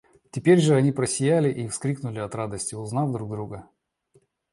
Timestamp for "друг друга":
3.11-3.69